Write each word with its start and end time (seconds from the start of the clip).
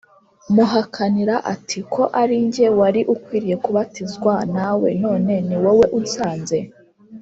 muhakanira 0.53 1.35
ati 1.53 1.79
“Ko 1.93 2.03
ari 2.21 2.35
jye 2.53 2.67
wari 2.79 3.01
ukwiriye 3.13 3.55
kubatizwa 3.63 4.33
nawe, 4.55 4.89
none 5.03 5.33
ni 5.47 5.57
wowe 5.63 5.85
unsanze 5.99 6.57